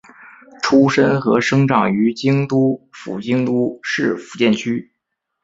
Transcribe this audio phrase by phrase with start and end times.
[0.63, 4.91] 出身和生长于京都府京都市伏见区。